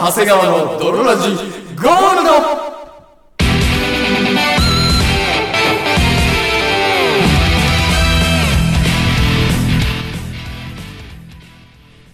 [0.00, 2.24] 長谷川の泥ラジゴール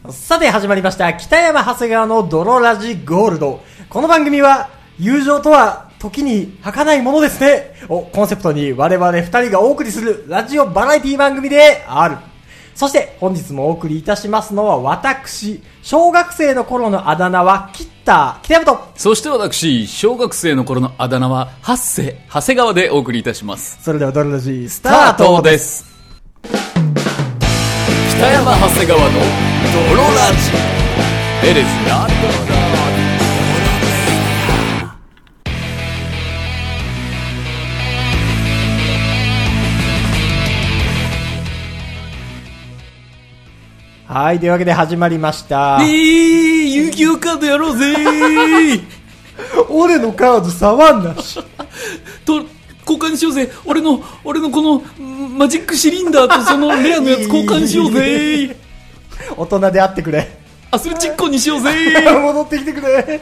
[0.05, 0.11] ド。
[0.11, 3.61] さて始まりました北山長谷川の泥ラジゴールド。
[3.89, 4.69] この番組は
[4.99, 7.73] 友情とは時に儚いものですね。
[7.89, 12.17] をコンセプトに我々二人がお送りするラジオバラエティ番組である。
[12.77, 23.79] そして本日もお送りいたしますのは私小学生の頃のあだ名はキッター北山とそして私、小学生の頃のあだ名は、八世、長谷川でお送りいたします。
[23.83, 25.85] それでは泥ラジススタートです。
[26.43, 29.07] 北山長谷川の
[29.91, 31.51] 泥ラジ。
[31.51, 32.56] It is not
[44.19, 45.79] はいというわけで始まりました。
[45.83, 47.93] えー、遊戯王カードやろうぜ
[49.69, 51.39] 俺のカード触んなし。
[52.25, 52.37] と、
[52.89, 53.53] 交換しようぜ。
[53.67, 58.57] 俺の、俺のこの、んマジックシリンダーとそのレアのやつ交換しようぜ
[59.37, 60.27] 大人であってくれ。
[60.71, 61.71] アスレチックにしようぜ
[62.03, 63.21] 戻ってきてくれ。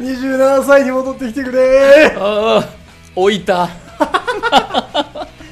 [0.00, 2.16] 27歳に戻ってきてくれ。
[2.18, 2.68] ああ、
[3.14, 3.68] 置いた。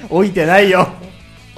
[0.08, 0.88] 置いてないよ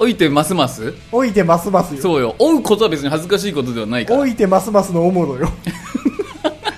[0.03, 0.93] 置いてますます？
[1.13, 2.35] 置いてますますよそうよ。
[2.37, 4.19] 追うことは別に恥ずかしいことではないから。
[4.19, 5.49] 置いてますますのおもろよ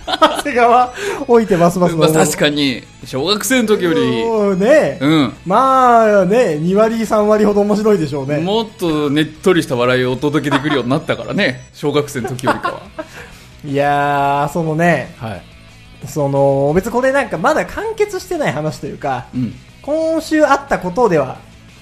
[0.07, 0.93] 長谷川
[1.27, 5.33] 置いてますますのまあおもろ確かに、小学生の時より、そうね、うん。
[5.45, 11.67] まあね2割3割ほど面白いでしょうねもっとねっとりした笑いをお届けできるようになったからね。
[11.73, 12.81] 小学生の時よりかは。
[13.65, 15.41] いやーそのねはい。
[16.07, 19.55] その別にこれなんかまだ完結してない話というかうん。
[19.81, 21.37] 今週あったことでは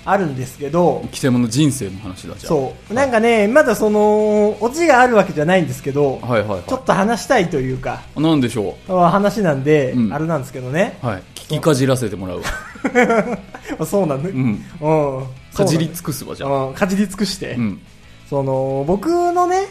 [0.06, 2.50] あるんですけど貴様の人生の話だじゃあ。
[2.50, 6.64] そうなんかねまだそのオチがあるわけじゃないんですけどはいはいはい。
[6.68, 11.06] ちょっと話したいというかなんでしょ話なんで、うんあれなんですけどねう。
[11.06, 11.24] はい。
[11.36, 12.44] 聞きかじらせてもらうわ。
[13.80, 16.66] あそうなんだ、ううんうなんだかじり尽くすわ、じゃあ。
[16.68, 17.82] うんかじり尽くして、うん。
[18.30, 19.68] その僕のね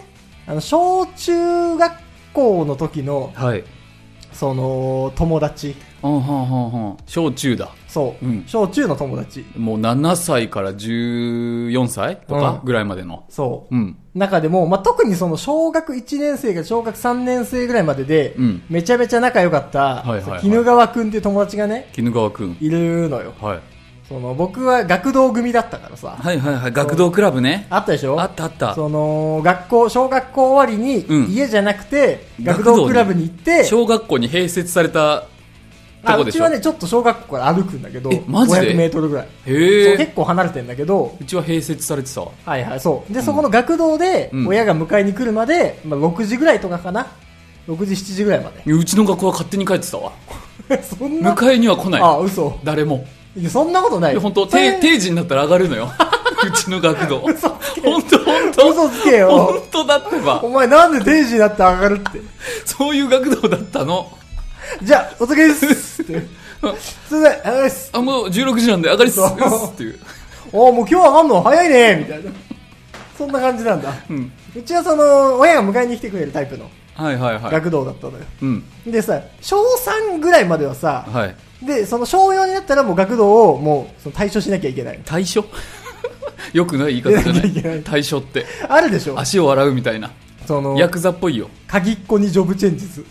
[0.46, 1.92] あの小中学
[2.32, 3.64] 校の時のはい。
[4.32, 6.96] その友達あんはんはんはん。
[7.06, 7.70] 小中だ。
[7.88, 13.24] そう、うん小中の友達もう7歳から14歳とかうんぐらいまでの。
[13.28, 13.96] そう、うん。
[14.14, 22.56] 中でも、まあ、特にその小学1年生から小学3年生ぐらいまでで、うんめちゃめちゃ仲良かった、はいはいはい絹川くんっていう友達がね絹川くん。
[22.60, 23.60] いるのよはい。
[24.08, 26.72] その僕は学童組だったからさはいはいはい。
[26.72, 27.66] 学童クラブね。
[27.70, 28.20] あったでしょ？
[28.20, 28.74] あったあった。
[28.74, 35.24] その学校小学校終わりに、うん家じゃなくて学童クラブに行って小学校に併設された
[36.04, 36.40] とあこでしょう？
[36.40, 39.28] ちはねちょっと小学校から歩くんだけどえマジで？500メートルぐらい。
[39.46, 39.96] へえ。
[39.96, 41.16] 結構離れてんだけど。
[41.20, 42.28] うちは併設されてたわ。
[42.44, 43.12] はいはいそう。
[43.12, 44.46] で、そこの学童でうん。
[44.48, 47.06] 親が迎えに来るまで、まあ、6時ぐらいとかかな
[47.68, 48.72] ？6時7時ぐらいまで。
[48.72, 50.12] うちの学校は勝手に帰ってたわ。
[50.82, 51.34] そんな？
[51.34, 52.00] 迎えには来ない。
[52.02, 52.58] あ嘘。
[52.64, 53.04] 誰も。
[53.36, 54.14] いやそんなことない。
[54.14, 55.90] で本当定定時になったら上がるのよ。
[56.44, 57.20] うちの学童。
[57.20, 58.02] 本当本
[58.52, 58.70] 当。
[58.70, 59.30] 嘘つけよ。
[59.30, 60.40] 本当だってば。
[60.42, 62.20] お前なんで定時になって上がるって？
[62.66, 64.10] そういう学童だったの
[64.82, 66.02] じゃあお疲れです。
[66.02, 67.90] ってすいませんありがとうございます。
[67.92, 69.16] あもう16時なんで上がりっす。
[69.16, 69.72] そう。
[69.72, 69.98] っていう。
[70.52, 72.30] おーもう今日上がんの早いねみたいな。
[73.16, 73.92] そんな感じなんだ。
[74.08, 74.32] うん。
[74.56, 77.52] うちはその親が迎えに来てくれるタイプのはいはいはい。
[77.52, 78.64] 学童だったのよ、うん。
[78.86, 79.56] でさ小
[80.12, 81.36] 3ぐらいまではさ、はい。
[81.64, 85.00] でその小4になったらもう学童をもうその対処しなきゃいけない。
[85.04, 85.44] 対処？
[86.52, 87.82] よくない言い方じゃないやいやいやい。
[87.82, 88.44] 対処って。
[88.68, 89.18] あるでしょ。
[89.18, 90.10] 足を洗うみたいな。
[90.46, 91.48] そのヤクザっぽいよ。
[91.66, 93.06] 鍵っ子にジョブチェンジする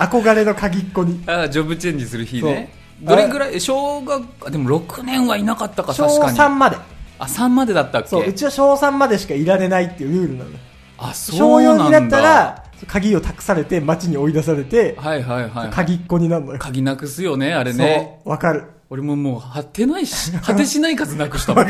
[0.00, 1.22] 憧れの鍵っ子に。
[1.26, 2.72] ああジョブチェンジする日ね。
[3.02, 6.38] どれぐらい小学あでも6年はいなかったか小確かに。
[6.38, 6.76] 3まで。
[7.18, 8.08] あ3までだったっけ？
[8.08, 10.56] そううちは小3までしかいられないっていうルールなのよ
[10.98, 11.84] あ小そうなんだ。
[11.84, 16.58] 4になったら鍵を託されて街に追い出されてはいはいはい、はい、鍵っ子になるのよ。
[16.58, 18.20] 鍵なくすよねあれね。
[18.24, 21.66] そうわかる俺ももう果てないし 果てしない数なくしたもん。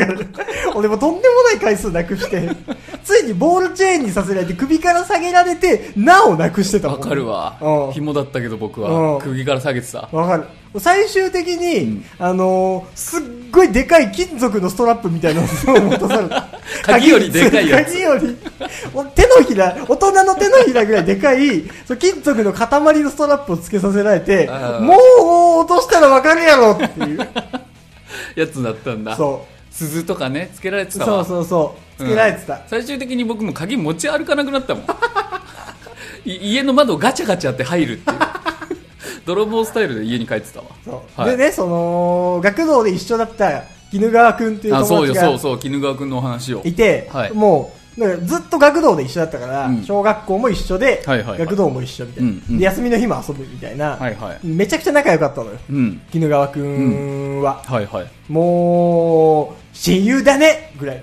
[0.74, 2.48] 俺もとんでもない回数なくして
[3.04, 7.00] ついにボールチェーンにさせられて首から下げられてなおなくしてたもん。
[7.00, 7.56] わかるわ。
[7.60, 7.92] うん。
[7.92, 9.14] 紐だったけど僕うん。
[9.16, 10.08] は首から下げてた。
[10.12, 10.44] わかる
[10.78, 12.04] 最終的に、うん。
[12.18, 16.48] あのーすっごいでかい金属のストラップみたいなのを 持たされた。
[16.84, 17.92] 鍵よりでかいやつ。
[17.92, 18.36] 鍵より。
[18.94, 24.48] お手のひら大人の手のひらぐらいでかいそう金属の塊のストラップをつけさせられて
[24.80, 27.18] もう落としたらわかるやろっていう。
[28.36, 29.16] やつだったんだ。
[29.16, 32.02] そ鈴とかねつけられてうそうそうそう。
[32.02, 34.84] つけられてた、最終的に僕も鍵持ち歩かなくなったもん。
[36.24, 38.18] い家の窓ガチャガチャって入るっていう
[39.26, 55.58] 泥棒スタイルで家に帰ってたわそうはいでねその学童で一緒だった絹川君っていう友達がそうそう絹川君のお話をいて、はいもうずっと学童で一緒だったから、うん小学校も一緒で、はいはいはい学童も一緒みたいな、うんうんで、休みの日も遊ぶみたいな、はいはいめちゃくちゃ仲良かったのよ。
[55.68, 56.00] うん。
[56.10, 57.62] 絹川くんは。
[57.64, 58.06] はいはい。
[58.32, 61.02] もう、親友だねぐらいの。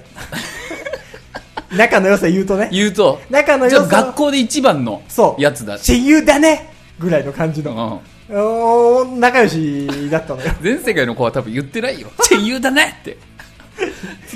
[1.77, 2.69] 仲の良さ言うとね。
[2.71, 4.03] 言うと、仲の良さ。
[4.03, 5.41] 学校で一番のそう。
[5.41, 5.77] やつだ。
[5.77, 7.73] 親友だねぐらいの感じうの。
[7.73, 8.01] ん。
[8.35, 10.51] おー仲良しだったのよ。
[10.61, 12.09] 全世界の子は多分言ってないよ。
[12.29, 13.17] 親友だねって。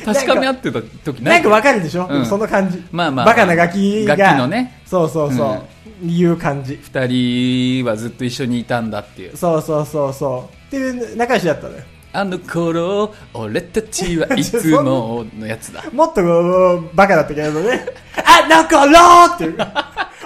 [0.05, 2.83] 確かめ合ってた時なないんかわかるでしょ、うんその感じ。
[2.91, 4.15] まあまあバカなガキが。
[4.15, 4.81] ガキのね。
[4.85, 5.63] そうそうそ
[6.03, 6.05] う。
[6.05, 6.79] いう感じ。
[6.81, 9.37] 二人はずっと一緒にいたんだっていう。
[9.37, 10.67] そうそうそうそう。
[10.67, 11.83] っていう仲良しだったのよ。
[12.13, 15.83] あの頃、俺たちはいつものやつだ。
[15.93, 17.85] もっとこうバカだったけどね。
[18.17, 19.57] あの頃っていう。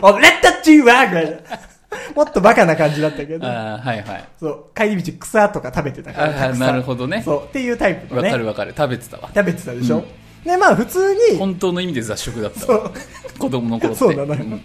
[0.02, 1.38] 俺たちはぐらいの
[2.16, 3.46] もっとバカな感じだったけど。
[3.46, 4.24] ああ、はいはい。
[4.40, 4.66] そう。
[4.76, 6.54] 帰り道草とか食べてたから。
[6.54, 7.44] なるほどねそう。
[7.46, 8.32] っていうタイプのわね。
[8.32, 8.74] かるわかる。
[8.78, 9.30] 食べてたわ。
[9.34, 10.04] 食べてたでしょ、うん
[10.46, 12.92] で、まあ普通に、本当の意味で雑食だったわ。
[13.40, 14.00] 子供の頃って。
[14.00, 14.62] そうなのよん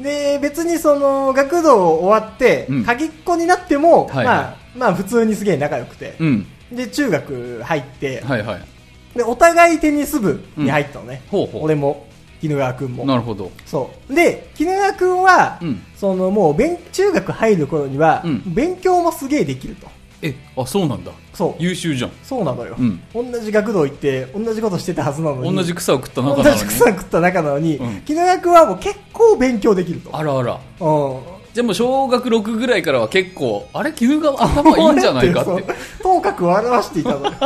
[0.00, 6.16] で、別にその、学童終わってうん、鍵っ子になっても、はいはいまあ、まあ普通にすげえ仲良くて。
[6.18, 6.46] うん。
[6.72, 9.18] で、中学入って、はいはい。
[9.18, 11.22] で、お互いテニス部に入ったのね。
[11.30, 11.64] ほうほう。
[11.64, 12.06] 俺も、
[12.40, 13.04] 絹川くんも。
[13.04, 13.50] なるほど。
[13.66, 14.14] そう。
[14.14, 19.86] で、絹川くんは、うんそのもう、勉中学入る頃には、うん勉強もすげえできると。
[20.22, 21.12] え、あ、そうなんだ。
[21.34, 21.62] そう。
[21.62, 22.10] 優秀じゃん。
[22.22, 22.74] そうなのよ。
[22.78, 25.54] うん同じ学童行って、同じことしてたはずなのに。
[25.54, 26.68] 同じ草を食った中同じなのに。
[26.68, 30.16] 草食った仲なのに、うん絹川くんはもう結構勉強できると。
[30.16, 30.52] あらあら。
[30.54, 30.60] うん。
[31.52, 35.50] じゃあもう小学6ぐらいからは結構、あれ、絹川頭いいんじゃないかって。
[35.50, 35.64] そう
[36.02, 37.32] 頭角を表していたのよ。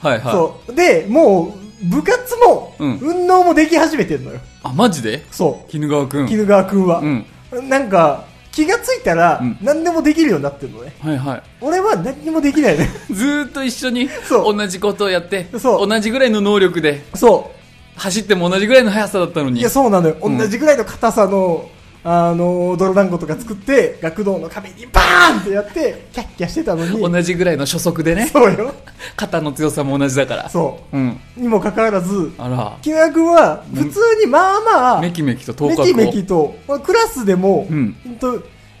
[0.00, 0.20] はいはい。
[0.32, 0.74] そう。
[0.74, 4.40] で、もう、部活も、うん運動もでき始めてるのよ。
[4.62, 5.24] あ、マジで？
[5.30, 6.22] そ絹川くう。
[6.24, 6.26] ん。
[6.28, 7.00] 絹川くんは。
[7.00, 7.24] うん。
[7.68, 10.94] なんか、気がついたら、うん何でもできるようになってるのね。
[11.00, 11.42] はいはい。
[11.60, 12.88] 俺は何にもできないね。
[13.10, 17.50] ずーっと一緒にそう同じことをやって、そう同じぐらいの能力でそ
[17.96, 19.50] 走っても同じぐらいの速さだったのう。
[19.50, 19.60] に。
[19.60, 20.16] いや、そうなのよ。
[20.22, 21.68] うん同じぐらいの硬さの、
[22.06, 27.00] あの、泥団子とか作って、学童の壁にバーンってやって、キャッキャしてたのに。
[27.00, 28.74] 同じぐらいの初速でね、そうよ。
[29.16, 30.50] 肩の強さも同じだから。。
[30.50, 31.18] そうん。
[31.38, 31.40] う。
[31.40, 35.86] にもかかわらず、あら、木村君は、普通にまあまあ、めきめきと頭角を。
[35.86, 38.32] めきめきと、まあクラスでも、うんほんと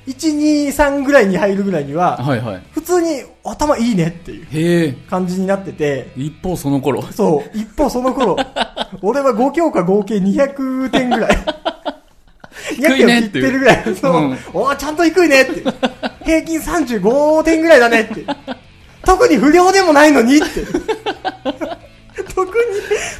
[0.06, 2.62] 1、2、3ぐらいに入るぐらいには、はいはい。
[2.72, 4.92] 普通に頭いいねっていうへえ。
[5.08, 7.00] 感じになってて、一方その頃。
[7.10, 8.36] そう、一方その頃、
[9.00, 11.38] 俺は5教科合計200点ぐらい。
[12.72, 13.96] 低いねっていう200点切ってるぐらい。
[13.96, 14.12] そう。
[14.12, 15.62] うんおーちゃんと低いねって。
[16.24, 18.24] 平均35点ぐらいだねって。
[19.04, 20.46] 特に不良でもないのにって。
[22.34, 22.64] 特に、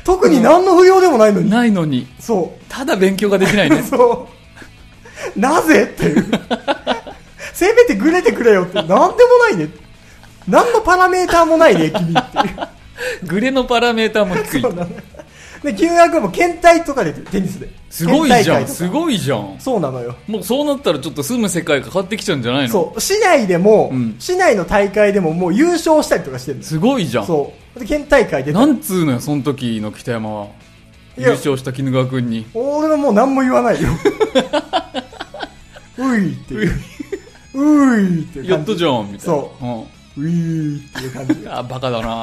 [0.04, 1.50] 特に何の不良でもないのに。
[1.50, 3.66] ないのに、そただ勉強ができなう。
[3.66, 3.82] いね。
[3.88, 4.28] そ
[5.36, 5.40] う。
[5.40, 6.26] なぜっていう。
[7.52, 8.74] せめてグレてくれよって。
[8.74, 9.08] なんでも
[9.48, 9.68] ないね。
[10.48, 13.26] 何のパラメーターもないね、君っていう。
[13.26, 14.62] グレのパラメーターも低い。
[15.64, 17.68] で、金額も県大とかでテニスで。
[17.88, 18.68] すごいじゃん。
[18.68, 19.56] すごいじゃん。
[19.58, 20.14] そうなのよ。
[20.26, 22.68] もうそうなったらちょっと住む世界が変わってきちゃうんじゃないの？
[22.68, 23.00] そう。
[23.00, 27.26] 市内でも、うん市内の大会でももう優勝したりとかしてるすすごいじゃん。
[27.26, 27.80] そう。
[27.80, 30.46] で、県大会出たなんつうのよ、その時の北山は？
[31.16, 32.44] 優勝した絹川くんに。
[32.52, 33.88] 俺はもう何も言わないよ。
[35.96, 36.72] ういっていう。
[37.54, 38.64] ういってやっ。
[38.64, 39.30] とじゃん、みたいな。
[39.34, 39.68] そうう
[40.20, 40.26] ん。
[40.26, 41.36] ういっていう感じ。
[41.48, 42.22] あ、バカだな。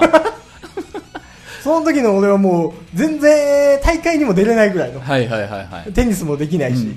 [1.63, 4.99] その時の俺はもう全然大会にも出れないぐらいの。
[4.99, 5.93] はいはいはいはい。
[5.93, 6.87] テニスもできないし、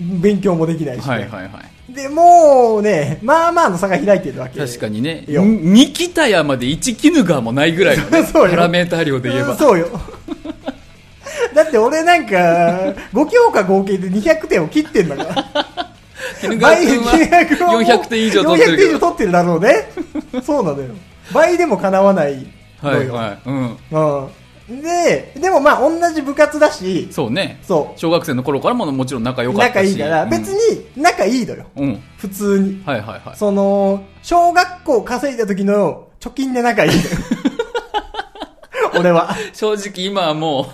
[0.00, 1.60] 勉強もできないし、ねはいはいは
[1.90, 1.92] い。
[1.92, 4.58] で、もうね、まあまあの差が開いてるわけ。
[4.58, 5.24] 確かにね。
[5.28, 9.52] いや2北山で1絹川もないぐらいのね、 そうよパラメーター量で言えば。
[9.52, 9.88] うんそうよ。
[11.54, 12.34] だって俺なんか、
[13.12, 15.94] 5教科合計で200点を切ってんだから。
[16.40, 18.88] 絹川くんは金額を400点以上取ってる400けど。
[18.88, 19.90] 点以上取ってるだろうね。
[20.44, 20.88] そうなのよ。
[21.32, 22.57] 倍でも叶わない。
[22.82, 23.38] はいはい。
[23.48, 23.76] うん。
[23.90, 24.82] うん。
[24.82, 27.58] で、でもまあ同じ部活だし、そうね。
[27.62, 29.54] そ小学生の頃からももちろん仲良う。
[29.54, 29.72] かったし。
[29.72, 31.66] 仲いいから、うん別に仲いいのよ。
[31.76, 32.02] うん。
[32.18, 32.82] 普通に。
[32.84, 33.36] はいはいはい。
[33.36, 37.00] その、小学校稼いだ時の貯金で仲いいのよ。
[39.00, 39.34] 俺は。
[39.52, 40.66] 正直今はも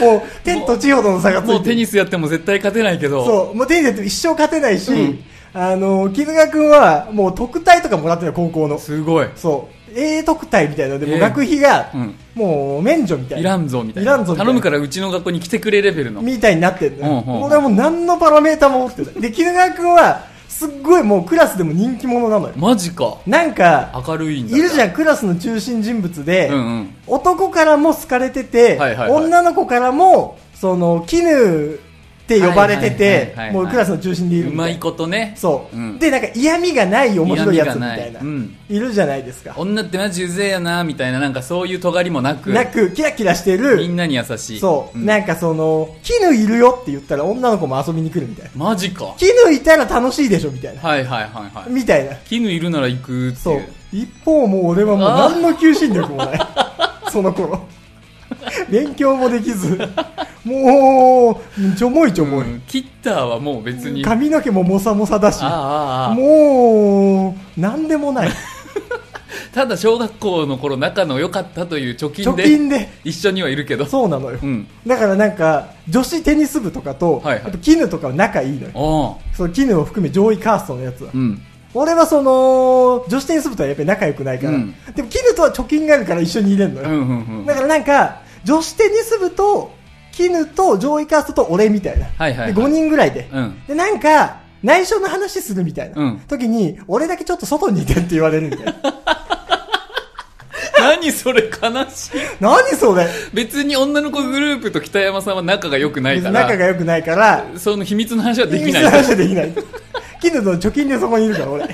[0.00, 1.58] もう、天と地ほどの差がついう、てる。
[1.58, 8.78] もうテニスやっても絶対勝てないけど、そう、もうテニスやっても一生勝てないし、うんあの、木塚くんは、もう特待とかもらってる高校の。
[8.78, 9.28] すごい。
[9.36, 9.74] そう。
[9.96, 12.14] A 特待みたいなので、も学費がう、ん。
[12.34, 13.40] もう免除みたいな。
[13.40, 14.12] いらんぞみたいな。
[14.12, 16.20] いらんぞ頼むからうちの学校に来てくれレベルの。
[16.22, 17.12] みたいになってんのよ。
[17.12, 19.14] うんうんうん俺はもう何のパラメータも持ってない。
[19.20, 22.54] で、木塚くんは、すっごいもうクラスでも人気者なのよ。
[22.56, 23.18] マジか。
[23.26, 24.56] なんか、明るいんだ。
[24.56, 26.94] いるじゃん、クラスの中心人物で、うんうん。
[27.06, 31.78] 男からも好かれてて、はいはいはい女の子からも、その、絹
[32.24, 34.48] って呼ばれててはい、もうクラスの中心でいる。
[34.48, 35.34] うまいことね。
[35.36, 38.20] そう、うんで、なんか嫌味がない面白いやつみたいな。
[38.20, 39.54] うんいるじゃないですか。
[39.58, 43.76] 女ってマジうぜえやな、みたいな、なんかそういう尖りもなく、なく、キラキラしてる。
[43.76, 44.58] みんなに優しい。
[44.58, 48.50] そう、んなんかその、絹いるよって言ったら女の子も遊びに来るみたいな。
[48.54, 49.14] マジか。
[49.18, 50.80] 絹いたら楽しいでしょみたいな。
[50.80, 51.70] はいはいはいはい。
[51.70, 52.16] みたいな。
[52.16, 53.62] 絹いるなら行くってそう。
[53.92, 56.40] 一方もう俺はもう何の 求心力もない。
[57.12, 57.60] その頃。
[58.70, 59.78] 勉強もできず、
[60.44, 62.52] もう、ちょもいちょもい。
[62.52, 64.02] うんキッターはもう別に。
[64.04, 65.42] あ髪の毛ももさもさだし。
[65.42, 68.30] もう、なんでもない。
[69.52, 72.88] ただ小学校の頃仲の良かったという貯金貯で金で。
[73.04, 73.86] 一緒にはいるけど。
[73.86, 74.38] そうなのよ。
[74.42, 74.66] うん。
[74.86, 78.70] だからなんか、女子テニス部とかと、はいはい絹とかは仲いいのよ。
[78.74, 81.10] おその絹を含め上位カーストのやつは。
[81.14, 81.40] うん。
[81.72, 86.88] 俺はその、女子テニス部とはやっぱり仲良くないから、うんでも絹とは貯金があるから一緒に入れるのよ。
[86.88, 87.46] うんうんうん。
[87.46, 89.72] だからなんか、女子テニス部と、
[90.14, 92.06] 絹と上位カーストと俺みたいな。
[92.06, 93.28] はいはいはいで、5人ぐらいで。
[93.32, 93.62] うん。
[93.66, 96.02] で、なんか、内緒の話するみたいな。
[96.02, 98.74] うん時に、俺だけちょっと外にいてって言われるみたいな。
[100.78, 102.10] 何それ悲しい。
[102.40, 106.42] 何それ別に女の子グループと北山さんは仲が良くないから。
[106.42, 108.90] 仲が良くないから、その秘密の話はできない秘密の。
[108.90, 109.52] 話はできない。
[110.20, 111.68] 絹の貯金でそこにいるから、俺。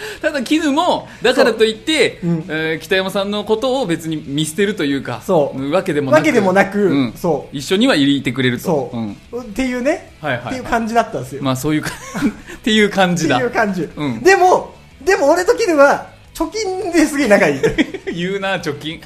[0.22, 6.20] ただ絹も、だからといって、そううんえー北山さんのことを別に見捨てるというか、そうわけでもなく。
[6.20, 8.64] わけでもなくうんそ一緒にはいてくれると。
[8.64, 11.42] そう、んっていうね、はいはいっていう感じだったんですよ。
[11.42, 11.90] まあそういうか、
[12.56, 13.48] っていう感じだってい。
[13.48, 13.88] う感じ。
[13.96, 14.74] うんでも、
[15.04, 17.60] でも俺と絹は、貯金ですげえ仲いい。
[18.14, 19.00] 言うな、貯金。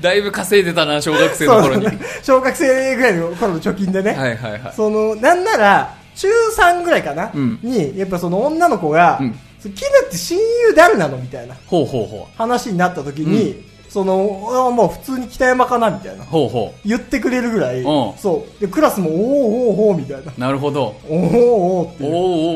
[0.00, 1.82] だいぶ稼いでたな、小学生の頃に。
[1.86, 4.12] そう小学生ぐらいの頃の貯金でね。
[4.12, 4.72] はいはいはい。
[4.76, 16.26] その、なんなら、中3ぐらいかな、うんに、やっぱその女の子が、うんそ絹って親友誰なのみたいなほうほうほ話になった時に、その、あもう普通に北山かなみたいなう。。
[16.26, 17.84] ほうほ言ってくれるぐらい、うん
[18.16, 18.60] そう。
[18.60, 20.32] で、クラスも、おーおーおーみたいな。
[20.36, 20.40] う。
[20.40, 20.96] なるほど。
[21.06, 22.06] おーおーおーってお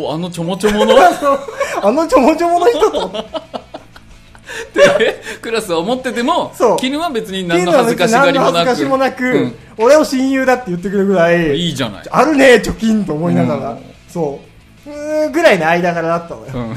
[0.06, 0.94] おーあのちょもちょもの？
[0.94, 0.98] っ
[1.82, 3.08] あのちょもちょもの人と、
[4.98, 8.86] て、クラスは思っててもそう、絹は別に何の恥ずかしがりもなく。
[8.86, 12.04] もなく、うん俺を親友だって言ってくれるぐらい、いいじゃない。
[12.10, 14.40] あるね、貯金と思いながら、うんそ
[14.86, 15.30] う。
[15.30, 16.46] ぐらいの間柄だったのよ。
[16.54, 16.76] うん。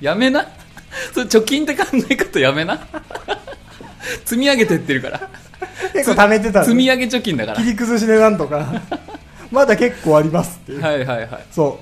[0.00, 0.46] やめな。
[1.12, 2.86] それ貯金って考え方やめな。
[4.24, 5.30] 積み上げてってるから。
[5.92, 7.58] 結構貯めてたの積み上げ貯金だから。
[7.58, 8.82] 切り崩しでなんとか、
[9.50, 10.82] まだ結構ありますっていう。
[10.82, 11.46] はいはいはい。
[11.50, 11.78] そ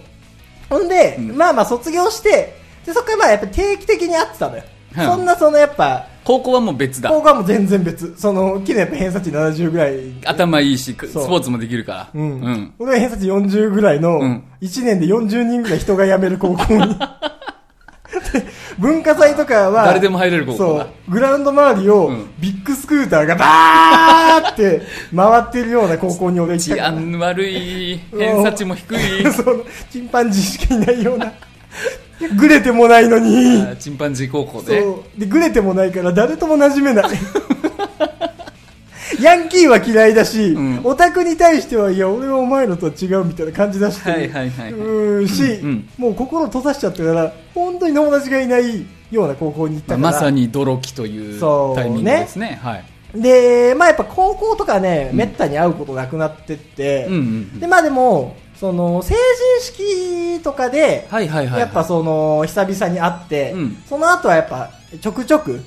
[0.71, 0.75] う。
[0.75, 2.57] ほんで、うんまあまあ卒業して、
[2.87, 4.63] で、そこからまあやっぱ定期的に会ってたのよ。
[4.63, 7.11] うんそんなそのやっぱ、高校はもう別だ。
[7.11, 8.15] 高校はもう全然別。
[8.17, 9.95] その、昨日やっぱ偏差値70ぐらい。
[10.25, 12.09] 頭いいし、スポーツもできるから。
[12.15, 12.41] うん。
[12.41, 12.75] うん。
[12.79, 16.97] 俺は偏差値40ぐらいの、うん1年で40人ぐらい人が辞める高校に。
[18.21, 18.47] で
[18.79, 21.11] 文化祭とかは、誰でも入れるそう。
[21.11, 24.83] グラウンド周りを、うんビッグスクーターがバーって
[25.15, 26.81] 回ってるような高校に俺行った治。
[26.81, 28.99] 安悪い、偏差値も低い。
[29.33, 29.57] その、
[29.91, 31.33] チンパンジーしかいないような。
[32.37, 33.63] グレてもないのに。
[33.63, 34.81] あチンパンジー高校そで。
[34.81, 34.97] う。
[35.19, 37.11] で、グレてもないから誰とも馴染めない。
[39.21, 44.19] ヤンキーは嫌いだし、うんオタクに対しては、いや、俺はお前らとは違うみたいな感じ出してる。
[44.19, 49.99] はいはいはいはいうーんし、うんもう心閉ざしちゃったから、本当に友達がいないような高校に行ったから。
[49.99, 51.41] まあまさに泥木という
[51.75, 52.59] タイミングですね。
[52.63, 52.85] はい。
[53.15, 59.15] で、まあやっぱ高校とかね、めったに会うことなくなってって、うんうんで、まあでも、その、成
[59.61, 61.61] 人式とかで、はいはいはい。
[61.61, 65.61] やっぱその、久々に会って、うんその後はやっぱ、ちょくちょく、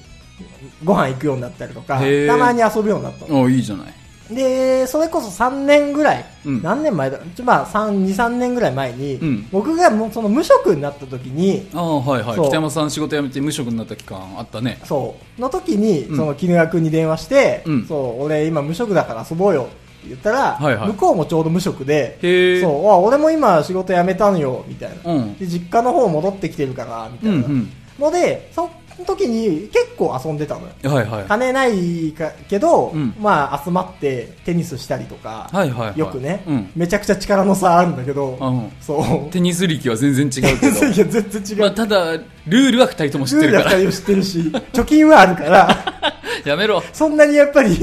[0.84, 3.41] ご飯行くようになったりとか、へーたまに遊ぶようになったの。
[3.41, 3.88] おいいじゃない。
[4.34, 7.17] で、それこそ3年ぐらい、うん何年前だ？
[7.34, 12.36] ちょまあ、3、2、3年ぐらい前に、うん僕がもうその無職になった時に、ああ、はいはい。
[12.36, 14.79] そう北山さん仕事辞めて無職になった期間あったね。
[14.84, 19.65] そう、の時に、うんその、絹川君に電話して、うんそう、俺今無職だから遊ぼうよっ
[20.01, 22.62] て言ったら、はいはい向こうもちょうど無職で、へえ。
[22.62, 25.13] そう、あ、俺も今仕事辞めたのよ、みたいな。
[25.13, 25.38] うん。
[25.38, 27.36] で、実家の方戻ってきてるから、みたいな。
[27.38, 27.72] うんうん。
[27.98, 28.72] ので、その
[29.06, 30.68] 時に結構遊んでたのよ。
[30.84, 31.25] はいはい。
[31.25, 36.00] 金ないかけど、うんまあ集まってテニスしたりとか、はいはいはい。
[36.00, 36.72] よくね、うん。
[36.75, 39.32] めちゃくちゃ力の差あるんだけど、うんそう。
[39.32, 40.86] テニス力は全然違うけど。
[40.86, 41.58] いや、全然違う。
[41.60, 43.77] まあ、ただ、ルールは二人とも知ってルールはるから。
[43.80, 44.39] 二人を知ってるし、
[44.74, 45.77] 貯金はあるから、
[46.46, 46.84] やめろ。
[46.94, 47.77] そんなにやっぱり、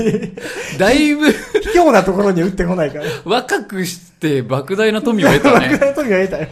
[0.79, 1.39] だいぶ、卑
[1.75, 3.05] 怯なところに打ってこないから。
[3.25, 5.69] 若くして莫大な富を得た莫ね。
[5.79, 6.49] 大な富が得たよ。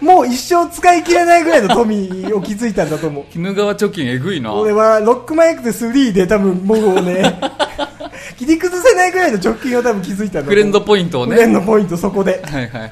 [0.00, 3.24] もう一生使い切れないぐらいの富を築いたんだと思う。
[3.34, 4.52] 鬼怒川貯金えぐいな。
[4.54, 7.38] 俺はロックマイクで3で多分もうね、
[8.38, 10.48] 切り崩せないぐらいの直近を多分築いたんだ。
[10.48, 11.36] フレンドポイントをフね。
[11.36, 12.42] レンドポイントそこで。
[12.44, 12.90] はいはいはい。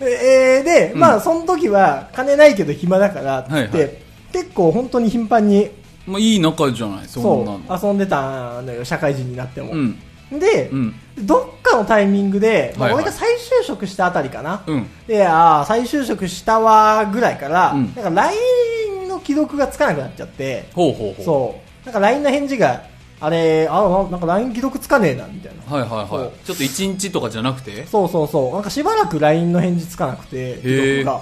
[0.00, 3.68] えーで、うんまあその時は金ないけど暇だからってはいは
[4.32, 5.70] 結構本当に頻繁に
[6.06, 7.80] まあ、いい仲じゃない、そんなの。
[7.82, 9.72] 遊んでたのよ、社会人になっても。
[9.72, 9.98] うん。
[10.30, 10.94] で、うん。
[11.18, 14.64] どっかのタイミングで、まあ俺が最初職したあたりかな。
[14.66, 14.86] うん。
[15.06, 21.24] で、ああ、再就職したわぐらいから、うんなんか LINE の既読がつかなくなっちゃって、ほうほうほう。
[21.24, 21.86] そう。
[21.86, 22.82] なんか LINE の返事が、
[23.20, 25.72] あれ、あななんか LINE 既読つかねえな、みたいな。
[25.72, 26.46] はいはいはい。
[26.46, 27.86] ちょっと一日とかじゃなくて？
[27.86, 28.52] そうそうそう。
[28.52, 31.02] なんかしばらく LINE の返事つかなくて、既。
[31.02, 31.20] 読が。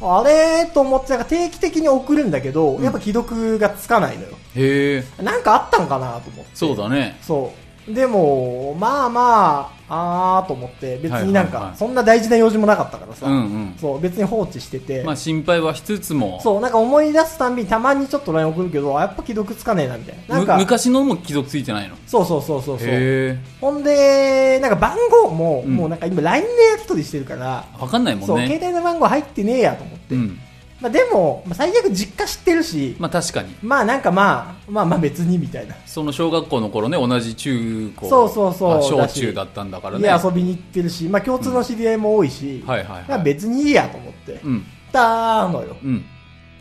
[0.00, 0.18] うん。
[0.18, 4.28] あれと思って、なんか定期的に送るんだけど、やっぱ既読がつかないのよ。
[4.54, 5.22] へえ。
[5.22, 6.50] なんかあったんかなと思って。
[6.54, 7.18] そうだね。
[7.20, 7.61] そう。
[7.88, 13.26] でも、まあまあ、あーと思って、別になんか、そんな大事な用事もなかったからさ。
[13.80, 20.34] そう、別に放置してて、まあ心配はしつつも、そう、なんか思い出すたんびにたまにちょっと LINE 送るけど、あやっぱ既読つかねえな、みたいな。
[20.34, 21.96] なんむか、昔のも既読ついてないの？
[22.06, 22.78] そうそうそうそう
[23.60, 27.82] ほんで、なんか番号も、うんもうなんか今 LINE でやり取りしてるから、え。
[27.82, 28.46] わかんないもそう、んね。
[28.46, 30.14] 携帯の番号入ってねえやと思って。
[30.82, 30.84] うん。
[30.84, 33.54] まあでも、まあ、最悪実家知ってるし、まあ確かに。
[33.62, 35.74] まあなんかまあ、まあまあ別にみたいな。
[35.86, 38.08] その小学校の頃ね、同じ中高。
[38.08, 40.08] そうそうそうあ小中だったんだからね。
[40.08, 44.40] 家遊びに行ってるし、まあ共通の知り合いも多いし、はいはいはいまあ別にいいやと思って。
[44.44, 44.64] うん。
[44.92, 45.76] たのよ。
[45.82, 46.04] うん。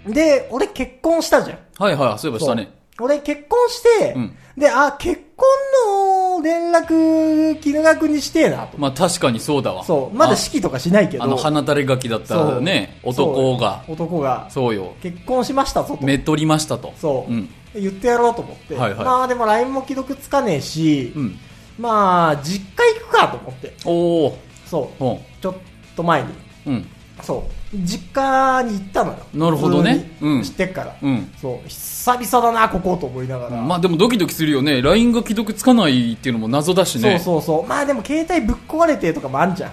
[0.08, 1.58] で、俺結婚したじゃん。
[1.78, 2.72] はいはい、そういえばしたね。
[3.00, 5.48] 俺結婚して、うんで、あ、結婚
[5.88, 8.78] の連絡、絹川君にしてえなと。
[8.78, 9.84] まあ確かにそうだわ。
[9.84, 11.24] そう、まだ式とかしないけど。
[11.24, 13.84] あの、鼻垂れ書きだったそうね、男が。
[13.88, 14.94] 男が、そうよ。
[15.02, 16.06] 結婚しましたぞと。
[16.06, 16.94] めとりましたと。
[16.98, 17.50] そう、うん。
[17.74, 18.76] 言ってやろうと思って。
[18.76, 21.40] はいはいまあでも LINE も既読つかねえし、うん。
[21.80, 23.74] まあ、実家行くかと思って。
[23.86, 24.34] おー。
[24.66, 25.00] そう。
[25.00, 25.56] ほちょっ
[25.96, 26.28] と前に。
[26.68, 26.70] う。
[26.70, 26.88] うん。
[27.22, 27.78] そう。
[27.78, 29.18] 実家に行ったのよ。
[29.34, 30.96] なるほどねうん知ってっから。
[31.02, 31.32] うん。
[31.42, 31.68] そう。
[31.68, 33.62] 久々だな、ここと思いながら。
[33.62, 34.82] まあでもドキドキするよね。
[34.82, 37.20] LINE が既読つかないっていうのも謎だしね。
[37.20, 37.68] そうそうそう。
[37.68, 39.72] まあでも携帯ぶっ壊れてとかもあんじゃん。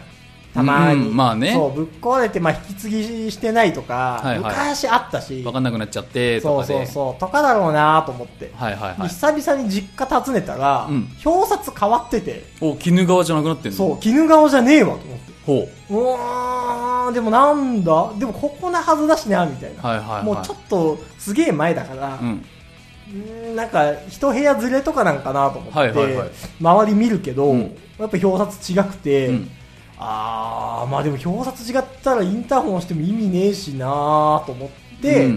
[0.55, 1.09] たまに。
[1.09, 5.43] うんまあねそう、ぶっ壊れて、まあ引き継ぎしてないとか、はいはい昔あったし。
[5.45, 6.87] わかんなくなっちゃって、とそうかで。
[6.87, 7.21] そうそう。
[7.21, 8.51] とかだろうなと思って。
[8.55, 9.03] はいはいはい。
[9.03, 13.79] で久々に実家訪ねたら、うん表札変わってて、お、絹川じゃなくなってんの？
[13.79, 15.28] そう、絹顔じゃねえわと思って。
[15.49, 18.13] ほうわー、でもなんだ？
[18.19, 19.83] でもここなはずだしな、みたいな。
[19.83, 19.87] う。
[19.87, 20.25] はいはいはい。
[20.25, 23.57] もうちょっと、すげえ前だから、うん。
[23.57, 29.51] なんか、一部屋ずれとかなんかなと思って、はいはいはい周り見るけど、うんやっぱ表札違くて、うん
[29.99, 34.69] あー、まあでも表札違ったらインターホン押しても意味ねえしなーと思っ
[35.01, 35.33] て、うん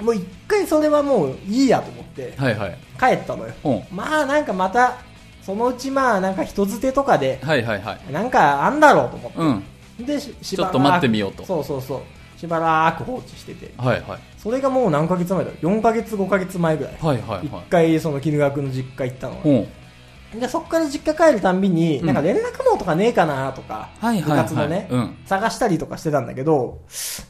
[0.00, 2.44] うんもう一回それはもういいやと思ってうん。
[2.44, 2.78] はいはい。
[2.98, 3.52] 帰ったのよ。
[3.62, 4.96] ほまあなんかまた、
[5.42, 8.12] そのうちまあなんか人づてとかでう。、はいはいはい。
[8.12, 9.38] なんかあんだろうと思って。
[9.38, 10.06] うん。
[10.06, 12.38] で、ししばらくちょっと待ってみようとそうそうそう。
[12.38, 13.72] しばらく放置してて。
[13.76, 14.18] はいはい。
[14.38, 15.56] それがもう何ヶ月前だよ。
[15.62, 16.96] 4ヶ月、5ヶ月前ぐらい。
[17.00, 17.64] はいはい一はい。
[17.68, 19.66] 回その絹川君の実家行ったのう。
[20.38, 26.78] で、そっから実家帰るたんびに、うんなんか連絡網とかねえかなとか、部はいはいはい活のね、うん探したりとかしてたんだけど、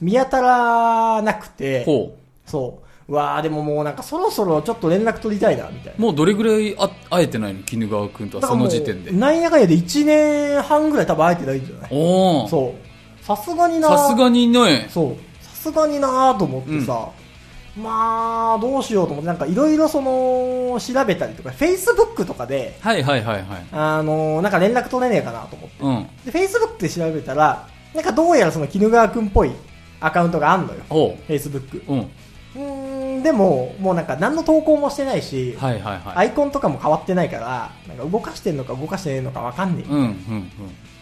[0.00, 2.89] 見当たらなくて、ほそう。
[3.10, 6.00] うわーでももうなんかそろそろちょっと連絡取りたいな、みたいなう。。
[6.00, 7.62] もうどれぐらいあ会えてないの？
[7.64, 9.10] 絹川くんとはその時点で。
[9.10, 11.90] なんやかんやで1年半ぐらい多分会えてないんじゃない？
[11.90, 12.48] おー。
[12.48, 12.74] そ
[13.22, 13.24] う。
[13.24, 14.86] さすがになさすがにね。
[14.88, 15.16] そう。
[15.44, 17.10] さすがになーと思ってさ、
[17.76, 23.46] まあ、どうしようと思って、なんかいろいろその、調べたりとか、Facebook とかで、はいはいはいはい。
[23.72, 25.76] あのーなんか連絡取れねえかなと思って。
[25.84, 26.06] うん。
[26.24, 29.52] で、Facebook で調べたら、なんかどうやらその絹川くんっぽい
[30.00, 30.80] アカウントがあんのよ。
[30.88, 31.82] ほ Facebook。
[31.88, 31.92] う。
[31.92, 31.98] うん。
[31.98, 32.06] うー
[33.20, 36.02] ん、でも、もうなんか何の投稿もしてないし、はいはいはい。
[36.16, 39.90] アイコンとかも変わってないから、なんか動かしてんのか動かしてねえのかわかんねえ。
[39.90, 40.50] うんうん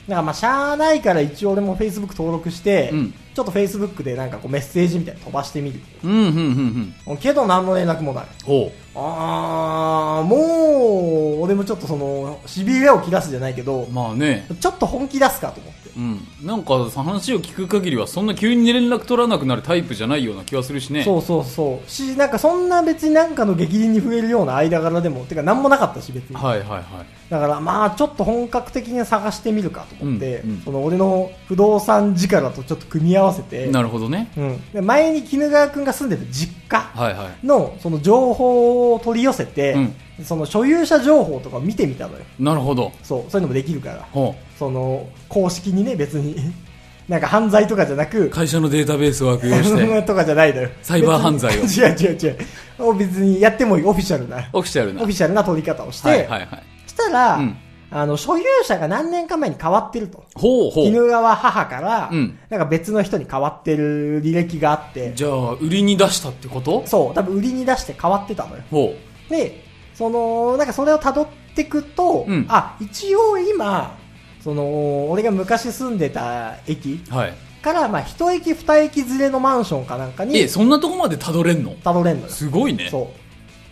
[0.08, 5.78] だからまあ、しゃーないから一応俺も Facebook 登録して、うんちょっと Facebook でなんかこうメッセージみたいに飛ばしてみる。
[6.02, 6.10] うん。
[6.10, 7.16] うんうんうんうん。
[7.18, 8.26] けど何の連絡もない。
[8.44, 14.44] ほあー、もう、俺もちょっとその、痺れを切らすじゃないけどう。、まあね。
[14.58, 15.87] ちょっと本気出すかと思って。
[15.98, 16.46] うん。
[16.46, 21.02] なんか話を聞く限りはそんな急に連絡取らなくなるタイプじゃないような気がするしね。
[21.02, 21.90] そうそうそう。
[21.90, 26.36] し、なんかそんな別になんかの激鱗に触れるような間柄でも、てか何もなかったし別に。
[26.36, 26.84] はいはいはい。
[27.28, 34.30] だからまあちょっと本格的に探してみるかと思って、うんうんその俺の不動産力とちょっと組み合わせて、なるほどね。
[34.36, 34.70] うん。
[34.72, 37.46] で前に絹川くんが住んでた実家はいはい。
[37.46, 39.76] のその情報を取り寄せて、
[40.24, 42.24] その所有者情報とかを見てみたのよ。
[42.38, 42.92] なるほど。
[43.02, 44.06] そう、そういうのもできるから。
[44.12, 46.36] ほその、公式にね、別に、
[47.08, 50.68] なんか犯罪とかじゃなくう。、会社のデータベースを悪用して、とかじゃないのよ。
[50.82, 52.94] サイバー犯罪を別に 違う違う違う。
[52.98, 55.02] 別にやってもいい、オフィシャルな、オフィシャルな。
[55.02, 56.48] オフィシャルな取り方をして、はいはいはい。
[56.86, 57.56] したら、うん
[57.90, 60.22] あの、所有者が何年か前に変わってると。
[60.34, 60.84] ほうほう。
[60.84, 66.82] 絹川母から、うんなんか別の人に変わってる履歴があって、じゃあ、売りに出したってこと？
[66.86, 68.62] そう、多分売りに出して変わってたのよ。
[68.70, 68.94] ほ
[69.30, 69.64] で、
[69.98, 73.98] その、なんかそれを辿っていくと、うんあ、一応今、
[74.44, 77.12] その、俺が昔住んでた駅う。
[77.12, 77.34] はい。
[77.60, 81.72] から、まあ、一駅二駅ずれのマンションかなんかに、え、そんなとこまでたどれんの？
[81.82, 82.28] 辿れんのよ。
[82.28, 82.88] すごいね。
[82.88, 83.10] そ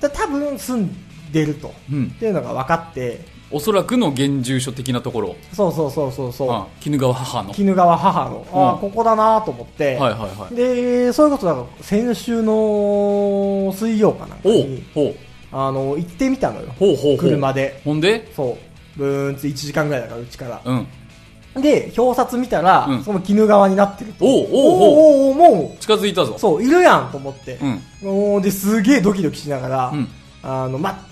[0.01, 0.03] う。
[0.03, 0.91] で多分住ん
[1.31, 1.73] でると。
[1.93, 2.19] うんっ。
[2.19, 3.21] ていうのが分かって、
[3.53, 5.37] おそらくの現住所的なところ。
[5.53, 6.51] そうそうそうそうそう。
[6.51, 7.51] あ鬼怒川母の。
[7.53, 10.55] 鬼怒川母の、ああ、うんここだなと思って、はいはいはい。
[10.57, 15.15] で、そういうことだから、先週の水曜かなんかおうに、ほう。
[15.59, 16.75] あの、行ってみたのよ。
[16.79, 17.17] ほうほうほう。
[17.19, 17.81] 車で。
[17.85, 18.31] ほんで？
[18.37, 18.59] そ
[18.97, 18.99] う。
[18.99, 20.61] ブーンって1時間ぐらいだから、うちから。
[20.65, 21.63] うん。
[21.63, 24.25] で、表札見たら、うんその鬼怒川になってると。
[24.27, 26.39] おうおうおうおうおうも近づいたぞう、。
[26.39, 27.59] そう、いるやんと思って。
[27.63, 27.81] うん。
[28.05, 30.09] おーで、すげえドキドキしながら、うん。
[30.43, 31.07] あの、ま、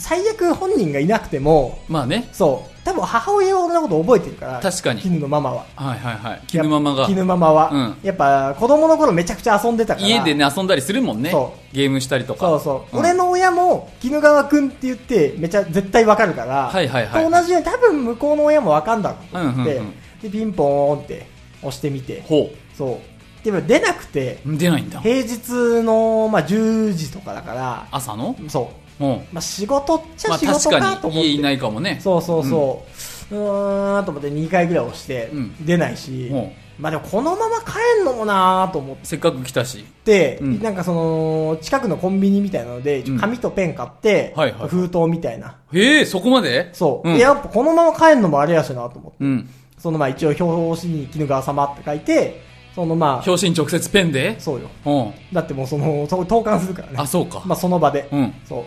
[0.00, 2.28] 最悪本人がいなくても、まあね。
[2.32, 5.66] そう、多分母親は俺のこと覚えてるから、確かに絹のママは。
[5.76, 6.42] はいはいはい。
[6.46, 7.06] 絹ママが。
[7.06, 10.08] 絹ママは、うんやっぱ子供の頃めちゃくちゃ遊んでたから。
[10.08, 11.54] 家でね、遊んだりするもんねそ。
[11.72, 12.40] ゲームしたりとか。
[12.40, 12.96] そうそう。
[12.96, 21.26] ん俺の親も、絹川くんって言って、めちゃ絶対わかるから、はいはいはいと同じように多分向こうの親もわかんだろうと思って、うんうんうんで、ピンポーンって
[21.60, 23.44] 押してみて、ほそう。
[23.44, 24.54] でも出なくて、う。
[24.56, 25.00] 出ないんだ。
[25.00, 28.36] 平日の、まあ、10時とかだから、朝の？
[28.48, 28.79] そう。
[29.00, 29.08] うん。
[29.32, 31.22] まあ、仕事っちまあゃ仕事確かと思って。
[31.22, 31.98] かに家いないかもね。
[32.02, 32.84] そうそうそ
[33.30, 33.34] う。
[33.34, 39.84] うーん、と思って2回ぐらい押してうん、出ないし、うんまあでもこのまま帰んのもなーと思っせっかく来たし。
[40.02, 45.58] て、うんなんかその、近くのコンビニみたいなので、うん紙とペン買って、はいはい封筒みたいな。
[45.74, 46.70] へえ、そこまで？
[46.72, 47.08] そう。
[47.08, 49.16] うんでやっぱこのまま帰んのもあれやしなと思って。
[49.20, 49.50] うん。
[49.76, 52.40] そのまあ一応表紙に絹川様って書いて、
[52.74, 54.40] そのまあ、表紙に直接ペンで？
[54.40, 54.70] そうよ。
[54.86, 55.34] うん。
[55.34, 56.94] だってもうその、と投函するからね。
[56.96, 57.42] あ、そうか。
[57.44, 58.08] まあその場で。
[58.10, 58.34] うん。
[58.48, 58.64] そう。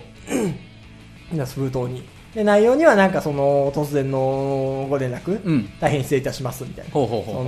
[1.33, 2.03] で封筒に。
[2.33, 5.69] で、内容にはなんかその、突然のご連絡、うん。
[5.79, 6.91] 大変失礼いたしますみたいな。
[6.91, 7.43] そほうほうほ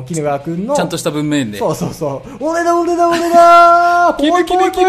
[0.00, 0.76] の、絹川くんの、う。
[0.76, 1.58] ちゃんとした文面で。
[1.58, 4.80] そうそうそう、俺だ俺だ俺だぽいぽいぽいぽ